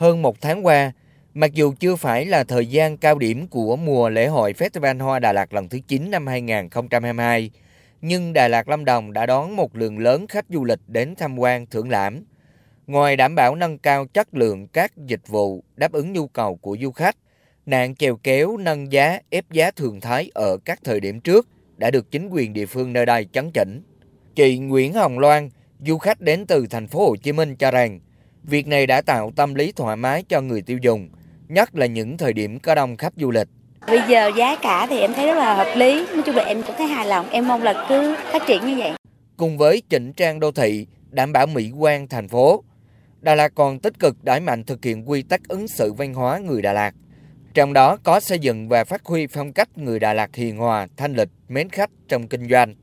[0.00, 0.92] Hơn một tháng qua,
[1.34, 5.18] mặc dù chưa phải là thời gian cao điểm của mùa lễ hội Festival Hoa
[5.18, 7.50] Đà Lạt lần thứ 9 năm 2022,
[8.00, 11.38] nhưng Đà Lạt Lâm Đồng đã đón một lượng lớn khách du lịch đến tham
[11.38, 12.24] quan thưởng lãm.
[12.86, 16.76] Ngoài đảm bảo nâng cao chất lượng các dịch vụ đáp ứng nhu cầu của
[16.82, 17.16] du khách,
[17.66, 21.90] nạn chèo kéo nâng giá ép giá thường thái ở các thời điểm trước đã
[21.90, 23.82] được chính quyền địa phương nơi đây chấn chỉnh.
[24.34, 25.50] Chị Nguyễn Hồng Loan,
[25.86, 28.00] du khách đến từ thành phố Hồ Chí Minh cho rằng,
[28.44, 31.08] việc này đã tạo tâm lý thoải mái cho người tiêu dùng,
[31.48, 33.48] nhất là những thời điểm có đông khách du lịch.
[33.86, 36.62] Bây giờ giá cả thì em thấy rất là hợp lý, nói chung là em
[36.62, 38.92] cũng thấy hài lòng, em mong là cứ phát triển như vậy.
[39.36, 42.64] Cùng với chỉnh trang đô thị, đảm bảo mỹ quan thành phố,
[43.20, 46.38] Đà Lạt còn tích cực đẩy mạnh thực hiện quy tắc ứng xử văn hóa
[46.38, 46.94] người Đà Lạt.
[47.54, 50.88] Trong đó có xây dựng và phát huy phong cách người Đà Lạt hiền hòa,
[50.96, 52.74] thanh lịch, mến khách trong kinh doanh.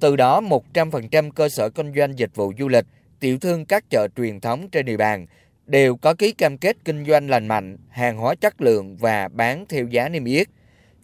[0.00, 0.40] Từ đó
[0.72, 2.84] 100% cơ sở kinh doanh dịch vụ du lịch,
[3.20, 5.26] tiểu thương các chợ truyền thống trên địa bàn
[5.66, 9.64] đều có ký cam kết kinh doanh lành mạnh, hàng hóa chất lượng và bán
[9.68, 10.48] theo giá niêm yết.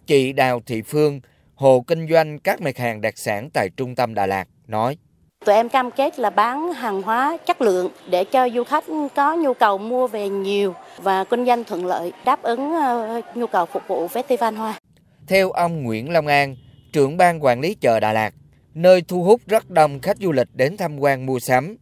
[0.07, 1.21] Chị Đào Thị Phương,
[1.55, 4.97] hồ kinh doanh các mặt hàng đặc sản tại trung tâm Đà Lạt, nói.
[5.45, 8.83] Tụi em cam kết là bán hàng hóa chất lượng để cho du khách
[9.15, 13.47] có nhu cầu mua về nhiều và kinh doanh thuận lợi, đáp ứng ờ, nhu
[13.47, 14.79] cầu phục vụ Festival Hoa.
[15.27, 16.55] Theo ông Nguyễn Long An,
[16.93, 18.33] trưởng ban quản lý chợ Đà Lạt,
[18.73, 21.75] nơi thu hút rất đông khách du lịch đến tham quan mua sắm.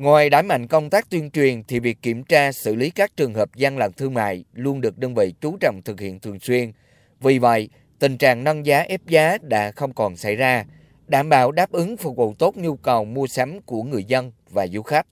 [0.00, 3.34] Ngoài đẩy mạnh công tác tuyên truyền thì việc kiểm tra xử lý các trường
[3.34, 6.72] hợp gian lận thương mại luôn được đơn vị chú trọng thực hiện thường xuyên.
[7.20, 10.64] Vì vậy, tình trạng nâng giá ép giá đã không còn xảy ra,
[11.06, 14.66] đảm bảo đáp ứng phục vụ tốt nhu cầu mua sắm của người dân và
[14.66, 15.06] du khách.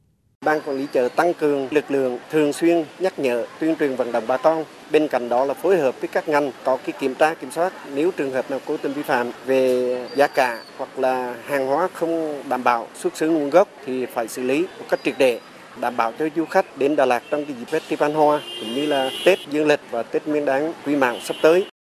[0.45, 4.13] Ban quản lý chợ tăng cường lực lượng thường xuyên nhắc nhở, tuyên truyền vận
[4.13, 4.65] động bà con.
[4.91, 7.73] Bên cạnh đó là phối hợp với các ngành có cái kiểm tra, kiểm soát
[7.95, 11.89] nếu trường hợp nào cố tình vi phạm về giá cả hoặc là hàng hóa
[11.93, 15.41] không đảm bảo xuất xứ nguồn gốc thì phải xử lý một cách triệt để,
[15.81, 18.87] đảm bảo cho du khách đến Đà Lạt trong cái dịp Festival Hoa cũng như
[18.87, 21.67] là Tết Dương lịch và Tết Nguyên đán Quý Mão sắp tới.